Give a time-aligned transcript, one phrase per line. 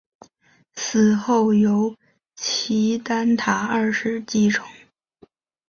[0.73, 1.95] 死后由
[2.35, 4.65] 齐丹塔二世继承。